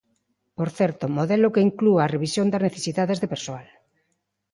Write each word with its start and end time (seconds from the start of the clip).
Por 0.57 0.69
certo, 0.79 1.05
modelo 1.17 1.53
que 1.53 1.65
inclúe 1.67 1.97
a 2.01 2.11
revisión 2.15 2.47
das 2.49 2.63
necesidades 2.67 3.17
de 3.19 3.31
persoal. 3.33 3.67